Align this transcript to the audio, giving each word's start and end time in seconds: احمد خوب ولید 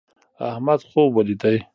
احمد 0.51 0.79
خوب 0.89 1.05
ولید 1.17 1.43